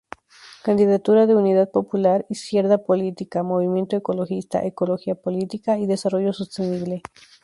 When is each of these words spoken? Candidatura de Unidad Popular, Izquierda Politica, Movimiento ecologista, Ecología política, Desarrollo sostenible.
Candidatura 0.63 1.27
de 1.27 1.35
Unidad 1.35 1.69
Popular, 1.69 2.25
Izquierda 2.27 2.79
Politica, 2.83 3.43
Movimiento 3.43 3.95
ecologista, 3.95 4.65
Ecología 4.65 5.13
política, 5.13 5.77
Desarrollo 5.77 6.33
sostenible. 6.33 7.03